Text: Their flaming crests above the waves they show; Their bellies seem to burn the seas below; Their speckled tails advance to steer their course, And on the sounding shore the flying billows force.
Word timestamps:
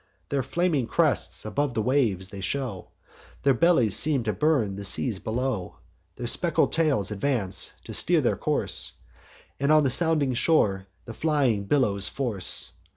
Their 0.29 0.41
flaming 0.41 0.87
crests 0.87 1.45
above 1.45 1.75
the 1.75 1.81
waves 1.83 2.29
they 2.29 2.41
show; 2.41 2.87
Their 3.43 3.53
bellies 3.53 3.95
seem 3.95 4.23
to 4.23 4.33
burn 4.33 4.75
the 4.75 4.83
seas 4.83 5.19
below; 5.19 5.75
Their 6.15 6.25
speckled 6.25 6.71
tails 6.71 7.11
advance 7.11 7.73
to 7.83 7.93
steer 7.93 8.19
their 8.21 8.35
course, 8.35 8.93
And 9.59 9.71
on 9.71 9.83
the 9.83 9.91
sounding 9.91 10.33
shore 10.33 10.87
the 11.05 11.13
flying 11.13 11.65
billows 11.65 12.09
force. 12.09 12.71